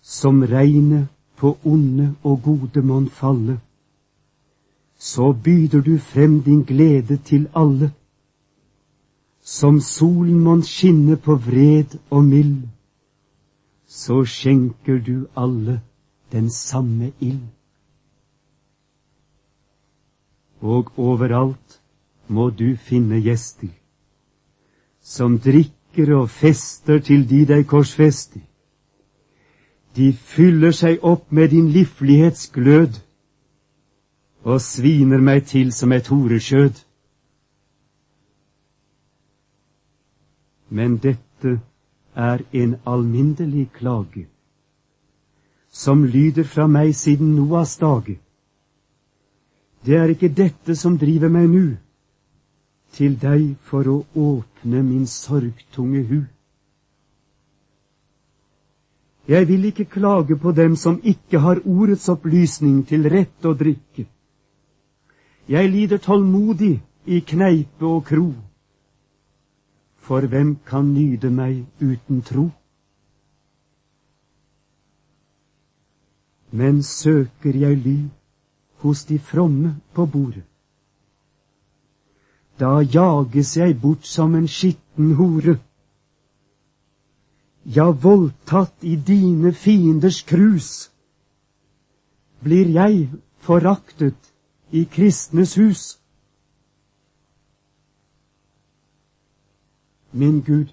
Som 0.01 0.43
regnet 0.43 1.09
på 1.37 1.59
onde 1.65 2.17
og 2.23 2.43
gode 2.43 2.83
mon 2.83 3.11
falle, 3.11 3.61
så 4.99 5.33
byder 5.45 5.81
du 5.81 5.99
frem 5.99 6.43
din 6.43 6.63
glede 6.63 7.17
til 7.17 7.49
alle. 7.55 7.93
Som 9.43 9.81
solen 9.81 10.41
mon 10.41 10.63
skinne 10.63 11.17
på 11.17 11.35
vred 11.35 11.97
og 12.11 12.25
mild, 12.25 12.69
så 13.87 14.25
skjenker 14.25 14.99
du 14.99 15.27
alle 15.37 15.81
den 16.33 16.51
samme 16.51 17.13
ild. 17.21 17.49
Og 20.61 20.93
overalt 20.99 21.81
må 22.29 22.51
du 22.51 22.77
finne 22.77 23.23
gjester, 23.25 23.73
som 25.01 25.39
drikker 25.39 26.15
og 26.21 26.31
fester 26.31 27.01
til 27.01 27.27
de 27.31 27.47
deg 27.49 27.67
korsfester 27.67 28.45
de 29.97 30.13
fyller 30.13 30.73
seg 30.77 31.03
opp 31.03 31.33
med 31.35 31.51
din 31.51 31.71
livlighetsglød 31.75 33.01
og 34.47 34.61
sviner 34.63 35.21
meg 35.21 35.47
til 35.51 35.73
som 35.75 35.93
et 35.93 36.09
horeskjød. 36.09 36.79
Men 40.71 40.97
dette 41.03 41.59
er 42.15 42.43
en 42.53 42.77
alminnelig 42.87 43.69
klage, 43.75 44.27
som 45.71 46.05
lyder 46.05 46.45
fra 46.45 46.67
meg 46.67 46.95
siden 46.95 47.35
Noas 47.37 47.77
dage. 47.79 48.19
Det 49.87 49.97
er 49.97 50.13
ikke 50.13 50.29
dette 50.29 50.77
som 50.77 50.99
driver 50.99 51.29
meg 51.29 51.49
nu, 51.51 51.77
til 52.93 53.17
deg 53.19 53.55
for 53.63 53.87
å 53.89 53.97
åpne 54.15 54.83
min 54.83 55.07
sorgtunge 55.07 56.03
hu. 56.11 56.21
Jeg 59.31 59.49
vil 59.49 59.65
ikke 59.65 59.85
klage 59.85 60.37
på 60.37 60.53
dem 60.53 60.77
som 60.77 61.01
ikke 61.05 61.39
har 61.39 61.63
ordets 61.65 62.09
opplysning 62.09 62.83
til 62.87 63.07
rett 63.11 63.47
å 63.47 63.55
drikke. 63.55 64.07
Jeg 65.49 65.71
lider 65.71 65.99
tålmodig 66.03 66.81
i 67.07 67.21
kneipe 67.27 67.87
og 67.87 68.05
kro. 68.11 68.33
For 70.11 70.27
hvem 70.27 70.57
kan 70.67 70.89
nyde 70.95 71.31
meg 71.31 71.67
uten 71.79 72.23
tro? 72.23 72.49
Men 76.51 76.83
søker 76.83 77.55
jeg 77.55 77.77
ly 77.85 77.99
hos 78.83 79.05
de 79.05 79.19
fromme 79.19 79.77
på 79.95 80.07
bordet. 80.07 80.43
Da 82.59 82.81
jages 82.83 83.57
jeg 83.57 83.81
bort 83.81 84.07
som 84.07 84.35
en 84.35 84.49
skitten 84.49 85.15
hore 85.15 85.61
ja, 87.65 87.87
voldtatt 87.91 88.83
i 88.83 88.97
dine 88.97 89.53
fienders 89.53 90.23
krus, 90.27 90.91
blir 92.43 92.67
jeg 92.67 93.11
foraktet 93.39 94.33
i 94.73 94.89
kristnes 94.91 95.55
hus. 95.55 96.00
Min 100.13 100.41
Gud, 100.41 100.69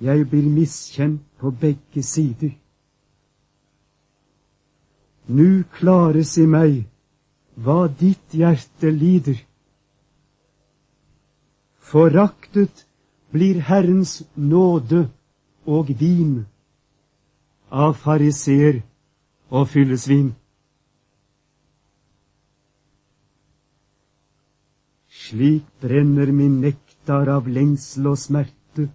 jeg 0.00 0.26
blir 0.30 0.48
miskjent 0.48 1.22
på 1.38 1.50
begge 1.50 2.02
sider. 2.02 2.50
Nu 5.26 5.62
klares 5.78 6.34
i 6.38 6.46
meg 6.46 6.82
hva 7.54 7.86
ditt 7.86 8.34
hjerte 8.34 8.90
lider. 8.90 9.38
Foraktet 11.78 12.86
blir 13.30 13.60
Herrens 13.68 14.22
nåde 14.34 15.06
og 15.66 15.92
vin 16.00 16.42
av 17.70 17.94
fariseer 18.02 18.82
og 19.52 19.68
fyllesvin. 19.72 20.32
Slik 25.22 25.68
brenner 25.80 26.32
min 26.32 26.58
nektar 27.02 27.28
av 27.28 27.48
lengsel 27.48 28.06
og 28.06 28.18
smerte, 28.18 28.88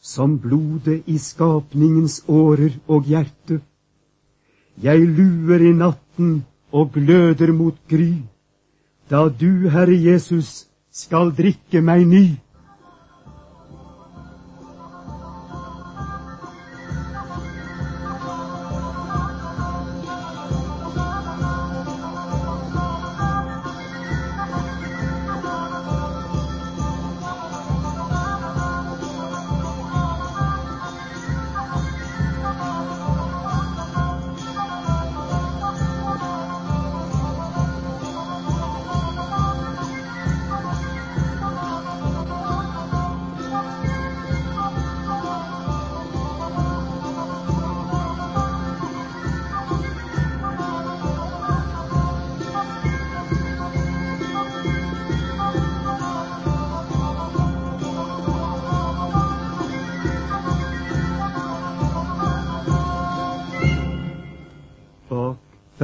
som 0.00 0.38
blodet 0.38 1.02
i 1.06 1.18
skapningens 1.18 2.22
årer 2.28 2.78
og 2.86 3.06
hjerte. 3.06 3.60
Jeg 4.80 5.00
luer 5.02 5.60
i 5.60 5.72
natten 5.74 6.44
og 6.72 6.92
gløder 6.92 7.52
mot 7.52 7.74
gry, 7.88 8.22
da 9.10 9.28
du, 9.28 9.68
Herre 9.68 9.96
Jesus, 9.96 10.68
skal 10.92 11.32
drikke 11.34 11.80
meg 11.80 12.06
ny. 12.06 12.38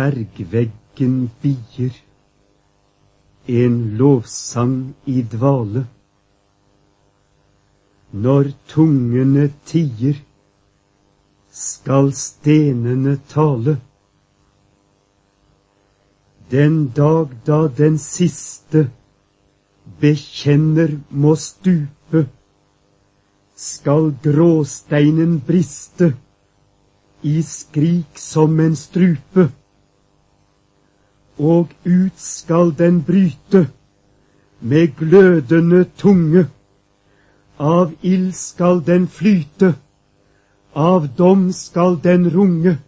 Bergveggen 0.04 1.30
bier, 1.42 1.94
en 3.46 3.96
lovsang 3.98 4.94
i 5.06 5.22
dvale. 5.22 5.86
Når 8.12 8.50
tungene 8.68 9.48
tier, 9.68 10.20
skal 11.50 12.12
stenene 12.18 13.16
tale. 13.30 13.76
Den 16.50 16.76
dag 16.96 17.32
da 17.46 17.60
den 17.78 17.98
siste 17.98 18.88
bekjenner 20.00 20.98
må 21.10 21.34
stupe, 21.38 22.26
skal 23.56 24.12
gråsteinen 24.22 25.38
briste 25.46 26.12
i 27.22 27.38
skrik 27.42 28.18
som 28.18 28.58
en 28.60 28.74
strupe 28.76 29.48
og 31.38 31.68
ut 31.84 32.20
skal 32.20 32.74
den 32.78 33.02
bryte 33.02 33.68
med 34.60 34.96
glødende 34.96 35.84
tunge. 35.96 36.46
Av 37.58 37.92
ild 38.02 38.32
skal 38.34 38.82
den 38.86 39.08
flyte, 39.08 39.74
av 40.74 41.08
dom 41.18 41.52
skal 41.52 41.98
den 42.02 42.30
runge. 42.34 42.78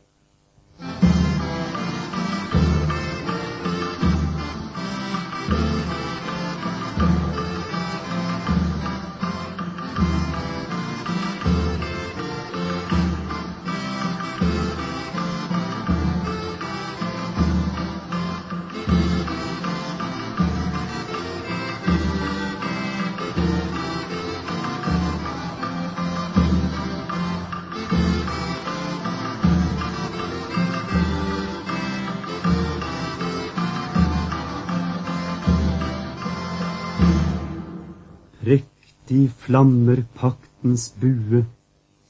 Prektig 39.07 39.31
flammer 39.39 40.03
paktens 40.19 40.91
bue, 41.01 41.45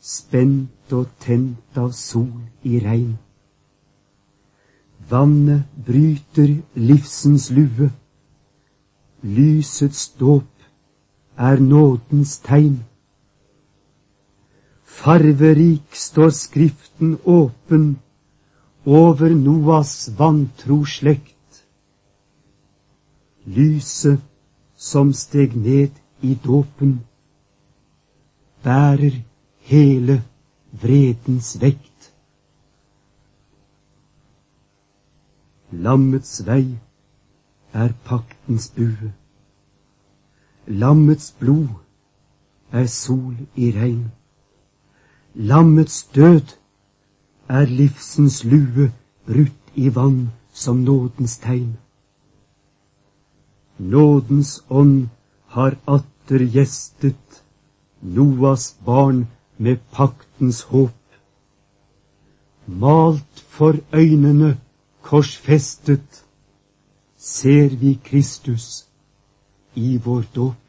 spent 0.00 0.92
og 0.96 1.10
tent 1.20 1.76
av 1.76 1.90
sol 1.92 2.46
i 2.64 2.78
regn. 2.80 3.18
Vannet 5.10 5.66
bryter 5.88 6.54
livsens 6.74 7.50
lue, 7.52 7.90
lysets 9.22 10.06
dåp 10.16 10.48
er 11.36 11.60
nådens 11.60 12.38
tegn. 12.48 12.78
Farverik 14.84 15.92
står 15.92 16.32
Skriften 16.32 17.18
åpen 17.26 17.98
over 18.86 19.36
Noas 19.36 20.08
vantro 20.16 20.80
slekt. 20.88 21.60
Lyset 23.44 24.24
som 24.76 25.12
steg 25.12 25.60
ned 25.60 26.05
i 26.22 26.34
dåpen, 26.44 27.00
bærer 28.62 29.22
hele 29.58 30.22
vredens 30.82 31.56
vekt. 31.60 32.12
Lammets 35.70 36.40
vei 36.46 36.78
er 37.72 37.92
paktens 38.04 38.68
bue. 38.76 39.12
Lammets 40.66 41.32
blod 41.38 41.68
er 42.72 42.86
sol 42.86 43.34
i 43.54 43.70
regn. 43.70 44.06
Lammets 45.34 46.04
død 46.14 46.56
er 47.48 47.66
livsens 47.66 48.44
lue 48.44 48.92
brutt 49.26 49.74
i 49.74 49.90
vann 49.94 50.30
som 50.52 50.76
nådens 50.76 51.38
tegn. 51.38 51.76
Nådens 53.78 54.64
ånd 54.70 55.08
har 55.56 55.76
atter 55.88 56.44
gjestet 56.52 57.42
Noas 58.16 58.74
barn 58.84 59.26
med 59.56 59.80
paktens 59.90 60.60
håp. 60.72 61.00
Malt 62.66 63.40
for 63.56 63.78
øynene 63.92 64.56
korsfestet 65.02 66.24
ser 67.16 67.68
vi 67.80 67.94
Kristus 68.04 68.86
i 69.74 69.96
vår 70.04 70.24
dåp. 70.34 70.65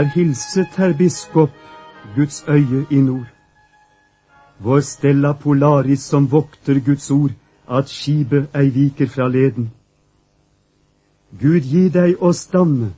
Vær 0.00 0.06
hilset, 0.14 0.76
herr 0.76 0.96
biskop, 0.96 1.50
Guds 2.16 2.44
øye 2.48 2.86
i 2.90 3.00
nord. 3.00 3.26
Vår 4.58 4.80
Stella 4.80 5.32
Polaris 5.32 6.00
som 6.00 6.32
vokter 6.32 6.80
Guds 6.84 7.10
ord, 7.10 7.30
at 7.68 7.88
skipet 7.88 8.48
ei 8.54 8.70
viker 8.74 9.06
fra 9.06 9.28
leden. 9.28 9.66
Gud 11.40 11.66
gi 11.72 11.82
deg 11.92 12.16
å 12.16 12.32
stamme 12.32 12.94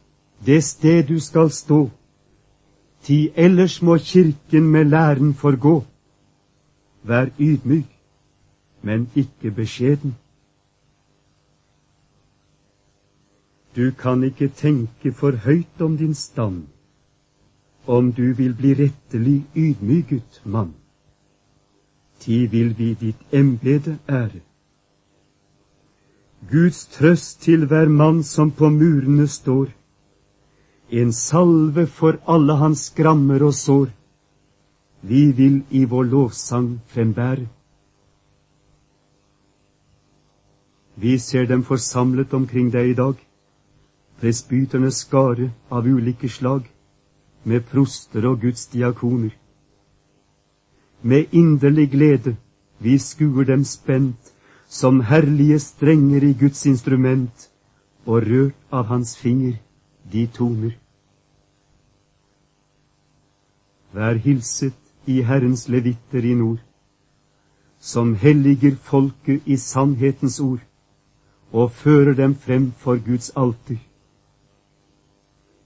det 0.46 0.60
sted 0.64 1.08
du 1.08 1.18
skal 1.20 1.50
stå, 1.50 1.90
ti 3.02 3.32
ellers 3.34 3.82
må 3.82 3.96
kirken 3.98 4.68
med 4.70 4.84
læren 4.94 5.34
forgå. 5.34 5.84
Vær 7.02 7.32
ydmyk, 7.38 7.90
men 8.82 9.08
ikke 9.14 9.50
beskjeden. 9.50 10.14
Du 13.76 13.90
kan 13.90 14.22
ikke 14.22 14.48
tenke 14.48 15.12
for 15.12 15.32
høyt 15.48 15.80
om 15.80 15.98
din 15.98 16.14
stand 16.14 16.62
om 17.86 18.12
du 18.12 18.32
vil 18.32 18.54
bli 18.54 18.74
rettelig 18.74 19.42
ydmyket, 19.54 20.40
mann. 20.44 20.74
Ti 22.18 22.46
vil 22.46 22.74
vi 22.78 22.94
ditt 22.94 23.34
embete 23.34 23.98
ære. 24.08 24.40
Guds 26.50 26.86
trøst 26.86 27.40
til 27.42 27.66
hver 27.66 27.88
mann 27.88 28.22
som 28.22 28.50
på 28.50 28.70
murene 28.70 29.26
står, 29.26 29.66
en 30.90 31.12
salve 31.12 31.86
for 31.86 32.18
alle 32.28 32.56
hans 32.60 32.86
skrammer 32.90 33.42
og 33.42 33.54
sår, 33.54 33.88
vi 35.02 35.32
vil 35.32 35.62
i 35.70 35.84
vår 35.84 36.04
lovsang 36.04 36.80
frembære. 36.86 37.46
Vi 40.94 41.18
ser 41.18 41.46
dem 41.46 41.64
forsamlet 41.64 42.34
omkring 42.34 42.72
deg 42.72 42.90
i 42.90 42.94
dag, 42.94 43.14
presbyternes 44.20 45.00
skare 45.06 45.50
av 45.70 45.86
ulike 45.86 46.28
slag, 46.28 46.68
med 47.44 47.60
proster 47.60 48.26
og 48.28 48.40
Guds 48.40 48.66
diakoner. 48.66 49.30
Med 51.02 51.24
inderlig 51.32 51.90
glede 51.90 52.36
vi 52.78 52.98
skuer 52.98 53.44
dem 53.44 53.64
spent 53.64 54.32
som 54.68 55.00
herlige 55.00 55.58
strenger 55.58 56.22
i 56.22 56.32
Guds 56.40 56.66
instrument, 56.66 57.50
og 58.06 58.22
rørt 58.26 58.54
av 58.72 58.84
hans 58.84 59.16
finger 59.18 59.58
de 60.12 60.26
toner. 60.26 60.72
Vær 63.92 64.18
hilset 64.24 64.78
i 65.06 65.20
Herrens 65.22 65.68
levitter 65.68 66.24
i 66.24 66.34
nord, 66.34 66.58
som 67.78 68.14
helliger 68.14 68.74
folket 68.76 69.42
i 69.46 69.56
sannhetens 69.56 70.40
ord, 70.40 70.64
og 71.52 71.70
fører 71.70 72.14
dem 72.14 72.34
frem 72.34 72.72
for 72.72 72.96
Guds 72.96 73.30
alter 73.36 73.78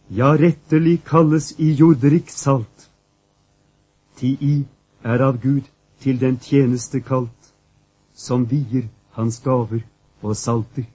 ja, 0.09 0.37
rettelig 0.39 1.05
kalles 1.05 1.55
i 1.59 1.73
jordrik 1.73 2.31
salt. 2.31 2.91
Ti 4.17 4.37
i 4.41 4.65
er 5.05 5.23
av 5.23 5.41
Gud 5.43 5.65
til 6.01 6.21
den 6.21 6.39
tjeneste 6.39 7.01
kalt, 7.01 7.53
som 8.15 8.47
vier 8.51 8.89
hans 9.17 9.41
gaver 9.45 9.83
og 10.23 10.37
salter. 10.37 10.87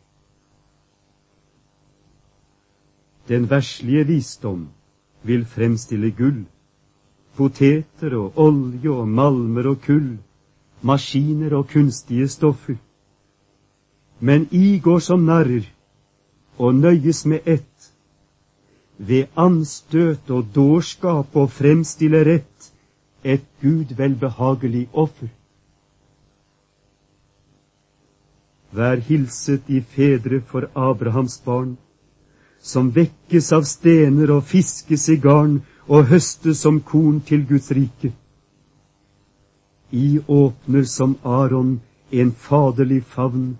Den 3.27 3.49
verslige 3.49 4.07
visdom 4.07 4.69
vil 5.23 5.45
fremstille 5.45 6.11
gull, 6.11 6.45
poteter 7.37 8.15
og 8.17 8.39
olje 8.39 8.89
og 8.89 9.07
malmer 9.07 9.69
og 9.69 9.81
kull, 9.85 10.17
maskiner 10.81 11.53
og 11.55 11.67
kunstige 11.69 12.27
stoffer. 12.27 12.75
Men 14.19 14.47
I 14.51 14.79
går 14.79 14.99
som 14.99 15.25
narrer 15.25 15.69
og 16.57 16.75
nøyes 16.75 17.25
med 17.25 17.39
ett, 17.45 17.90
ved 19.07 19.27
anstøt 19.35 20.29
og 20.29 20.49
dårskap 20.55 21.35
og 21.35 21.49
fremstille 21.51 22.21
rett 22.27 22.71
et 23.23 23.45
Gud 23.61 23.95
velbehagelig 23.97 24.87
offer. 24.93 25.29
Vær 28.71 29.01
hilset 29.07 29.67
i 29.67 29.81
fedre 29.81 30.41
for 30.47 30.69
Abrahams 30.75 31.39
barn, 31.45 31.75
som 32.61 32.93
vekkes 32.95 33.51
av 33.57 33.65
stener 33.65 34.31
og 34.37 34.45
fiskes 34.47 35.09
i 35.09 35.17
garn 35.17 35.59
og 35.87 36.07
høstes 36.13 36.61
som 36.61 36.79
korn 36.79 37.19
til 37.25 37.43
Guds 37.49 37.71
rike. 37.73 38.13
I 39.91 40.21
åpner 40.27 40.85
som 40.87 41.17
Aron 41.25 41.79
en 42.11 42.31
faderlig 42.31 43.03
favn 43.03 43.57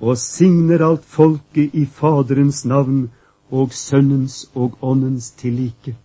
og 0.00 0.16
signer 0.18 0.84
alt 0.86 1.04
folket 1.04 1.74
i 1.74 1.84
Faderens 1.84 2.64
navn 2.64 3.08
og 3.50 3.72
Sønnens 3.72 4.50
og 4.54 4.78
Åndens 4.82 5.30
tillike. 5.30 5.96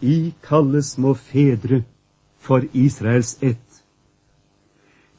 I 0.00 0.34
kalles 0.42 0.98
må 0.98 1.14
fedre 1.14 1.82
for 2.38 2.62
Israels 2.72 3.38
ett 3.42 3.68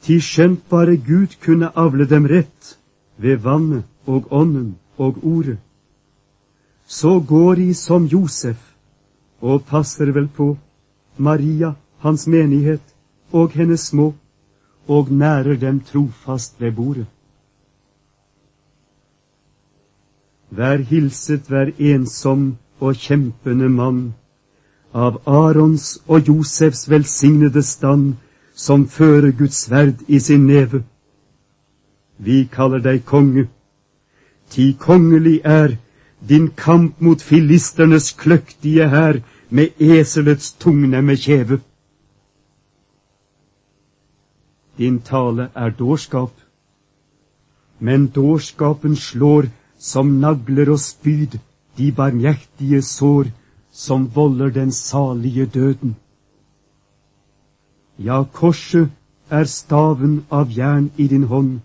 Ti 0.02 0.20
skjønt 0.24 0.62
bare 0.72 0.96
Gud 0.96 1.36
kunne 1.44 1.72
avle 1.76 2.06
dem 2.08 2.28
rett 2.32 2.78
ved 3.18 3.42
vannet 3.44 3.84
og 4.08 4.32
ånden 4.32 4.78
og 4.98 5.20
ordet. 5.24 5.58
Så 6.88 7.20
går 7.20 7.56
de 7.56 7.74
som 7.76 8.08
Josef 8.08 8.72
og 9.42 9.66
passer 9.66 10.12
vel 10.16 10.28
på 10.28 10.56
Maria, 11.18 11.74
hans 12.00 12.28
menighet, 12.28 12.82
og 13.32 13.52
hennes 13.52 13.82
små, 13.92 14.14
og 14.88 15.12
nærer 15.12 15.60
dem 15.60 15.80
trofast 15.80 16.62
ved 16.62 16.72
bordet. 16.72 17.06
Vær 20.52 20.78
hilset 20.78 21.48
hver 21.48 21.72
ensom 21.78 22.58
og 22.80 22.96
kjempende 22.96 23.70
mann, 23.70 24.14
av 24.94 25.22
Arons 25.28 26.00
og 26.08 26.28
Josefs 26.28 26.88
velsignede 26.90 27.64
stand, 27.64 28.16
som 28.56 28.88
fører 28.88 29.32
Guds 29.32 29.66
sverd 29.66 30.02
i 30.08 30.20
sin 30.20 30.48
neve. 30.48 30.84
Vi 32.18 32.50
kaller 32.52 32.82
deg 32.84 33.06
konge. 33.06 33.46
Ti 34.50 34.74
kongelig 34.80 35.42
er 35.46 35.78
din 36.30 36.50
kamp 36.58 37.00
mot 37.00 37.22
filisternes 37.22 38.12
kløktige 38.12 38.90
hær 38.90 39.22
med 39.50 39.78
eselets 39.80 40.52
tungnemme 40.52 41.16
kjeve. 41.16 41.62
Din 44.78 45.00
tale 45.00 45.50
er 45.56 45.70
dårskap, 45.70 46.34
men 47.80 48.08
dårskapen 48.08 48.96
slår 48.96 49.48
som 49.80 50.20
nagler 50.20 50.70
og 50.72 50.80
spyd 50.80 51.40
de 51.78 51.92
barmhjertige 51.96 52.82
sår 52.82 53.32
som 53.72 54.10
volder 54.16 54.50
den 54.50 54.72
salige 54.72 55.46
døden. 55.46 55.96
Ja, 57.98 58.24
korset 58.24 58.90
er 59.30 59.44
staven 59.44 60.26
av 60.32 60.52
jern 60.52 60.92
i 60.98 61.08
din 61.08 61.24
hånd, 61.24 61.60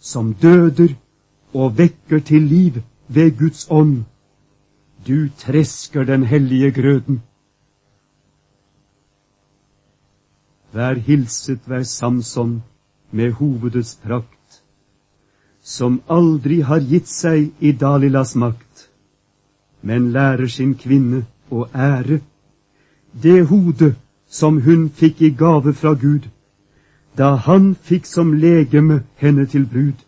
som 0.00 0.34
døder 0.34 0.94
og 1.54 1.78
vekker 1.78 2.20
til 2.20 2.42
liv 2.42 2.82
ved 3.08 3.38
Guds 3.38 3.66
ånd. 3.70 4.04
Du 5.06 5.28
tresker 5.38 6.04
den 6.04 6.24
hellige 6.24 6.70
grøden. 6.70 7.22
Vær 10.72 10.94
hilset, 10.94 11.60
vær 11.66 11.82
Samson 11.82 12.62
med 13.10 13.32
hovedets 13.32 13.94
prakt, 14.02 14.35
som 15.66 15.98
aldri 16.06 16.60
har 16.62 16.84
gitt 16.86 17.08
seg 17.10 17.50
i 17.58 17.72
Dalilas 17.74 18.36
makt, 18.38 18.86
men 19.82 20.12
lærer 20.14 20.46
sin 20.46 20.76
kvinne 20.78 21.24
å 21.50 21.66
ære 21.74 22.20
det 23.22 23.40
hodet 23.50 23.96
som 24.28 24.60
hun 24.62 24.88
fikk 25.00 25.22
i 25.26 25.30
gave 25.30 25.72
fra 25.74 25.94
Gud, 25.98 26.28
da 27.18 27.34
han 27.48 27.74
fikk 27.88 28.06
som 28.06 28.34
legeme 28.34 29.00
henne 29.16 29.46
til 29.46 29.66
brud. 29.66 29.98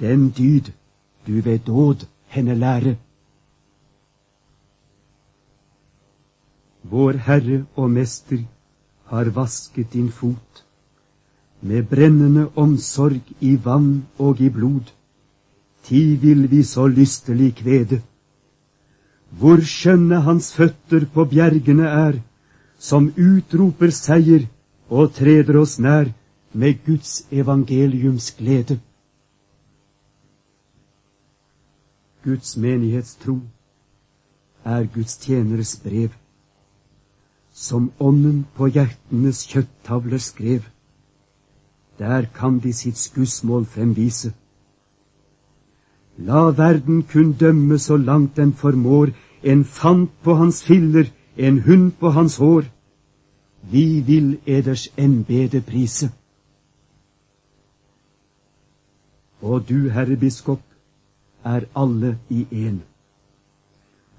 Den 0.00 0.30
dyd 0.30 0.72
du 1.26 1.40
ved 1.40 1.66
dåd 1.66 2.06
henne 2.32 2.54
lære. 2.54 2.96
Vår 6.82 7.20
Herre 7.26 7.64
og 7.76 7.90
Mester 7.90 8.44
har 9.04 9.34
vasket 9.36 9.92
din 9.92 10.08
fot 10.12 10.64
med 11.60 11.88
brennende 11.88 12.48
omsorg 12.56 13.20
i 13.40 13.56
vann 13.64 14.06
og 14.18 14.40
i 14.40 14.48
blod. 14.48 14.92
Ti 15.84 16.16
vil 16.16 16.50
vi 16.50 16.62
så 16.62 16.86
lystelig 16.86 17.54
kvede. 17.54 18.00
Hvor 19.30 19.60
skjønne 19.62 20.20
hans 20.26 20.52
føtter 20.54 21.06
på 21.14 21.24
bjergene 21.24 21.86
er, 21.86 22.20
som 22.78 23.12
utroper 23.16 23.92
seier 23.92 24.46
og 24.88 25.12
treder 25.14 25.60
oss 25.60 25.78
nær 25.78 26.10
med 26.52 26.80
Guds 26.86 27.26
evangeliums 27.30 28.30
glede. 28.38 28.80
Guds 32.24 32.56
menighetstro 32.56 33.38
er 34.64 34.84
Guds 34.94 35.16
tjeneres 35.16 35.76
brev, 35.84 36.10
som 37.52 37.92
Ånden 38.00 38.46
på 38.56 38.66
hjertenes 38.66 39.46
kjøtttavler 39.48 40.18
skrev. 40.18 40.66
Der 42.00 42.24
kan 42.34 42.58
de 42.58 42.72
sitt 42.72 42.98
skussmål 42.98 43.64
fremvise. 43.66 44.32
La 46.16 46.50
verden 46.50 47.02
kun 47.02 47.32
dømme 47.32 47.78
så 47.78 47.96
langt 47.96 48.36
den 48.36 48.52
formår, 48.52 49.08
en 49.42 49.64
fant 49.64 50.10
på 50.22 50.34
hans 50.34 50.62
filler, 50.64 51.04
en 51.36 51.60
hund 51.60 51.92
på 52.00 52.10
hans 52.10 52.36
hår. 52.36 52.64
Vi 53.70 54.00
vil 54.00 54.38
eders 54.46 54.88
embete 54.96 55.60
prise. 55.60 56.10
Og 59.42 59.68
du, 59.68 59.88
herre 59.88 60.16
biskop, 60.16 60.62
er 61.44 61.60
alle 61.76 62.18
i 62.28 62.46
én. 62.52 62.80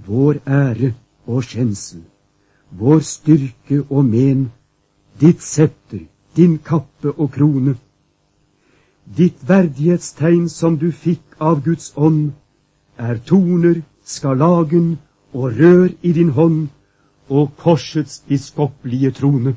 Vår 0.05 0.35
ære 0.47 0.93
og 1.25 1.43
skjensel, 1.43 2.01
vår 2.69 2.99
styrke 2.99 3.83
og 3.89 4.05
men, 4.05 4.51
ditt 5.21 5.41
septer, 5.41 6.05
din 6.41 6.57
kappe 6.57 7.11
og 7.11 7.31
krone. 7.37 7.75
Ditt 9.17 9.47
verdighetstegn 9.47 10.49
som 10.49 10.77
du 10.81 10.89
fikk 10.91 11.37
av 11.39 11.63
Guds 11.65 11.91
ånd, 11.95 12.31
er 12.97 13.17
torner, 13.29 13.81
skarlagen 14.03 14.97
og 15.33 15.57
rør 15.57 15.89
i 16.01 16.13
din 16.17 16.31
hånd, 16.37 16.69
og 17.29 17.51
korsets 17.57 18.23
biskoppelige 18.27 19.11
trone. 19.11 19.55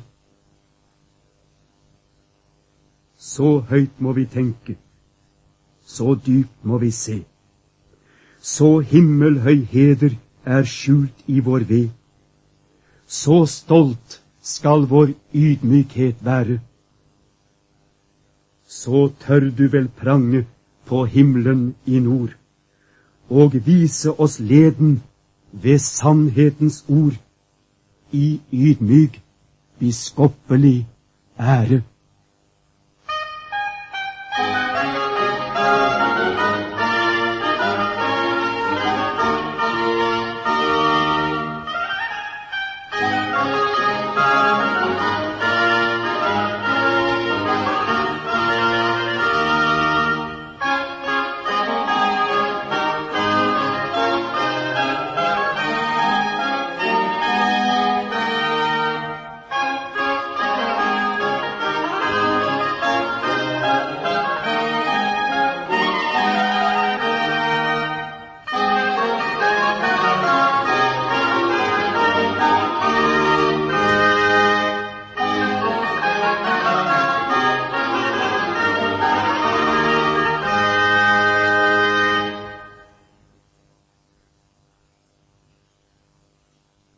Så 3.17 3.59
høyt 3.69 3.97
må 3.99 4.13
vi 4.13 4.25
tenke, 4.25 4.77
så 5.85 6.15
dypt 6.15 6.63
må 6.63 6.77
vi 6.77 6.91
se. 6.91 7.23
Så 8.41 8.79
himmelhøy 8.79 9.65
heder 9.71 10.13
er 10.45 10.63
skjult 10.63 11.25
i 11.27 11.39
vår 11.39 11.65
ved. 11.69 11.89
Så 13.07 13.45
stolt 13.49 14.21
skal 14.41 14.85
vår 14.89 15.15
ydmykhet 15.33 16.21
være. 16.25 16.59
Så 18.85 19.07
tør 19.25 19.49
du 19.57 19.65
vel 19.73 19.87
prange 19.87 20.43
på 20.85 21.05
himmelen 21.09 21.75
i 21.85 21.99
nord, 21.99 22.35
og 23.29 23.55
vise 23.65 24.11
oss 24.21 24.37
leden 24.39 24.99
ved 25.51 25.79
sannhetens 25.81 26.83
ord 26.89 27.17
i 28.11 28.41
ydmyk 28.53 29.17
biskoppelig 29.79 30.85
ære. 31.39 31.81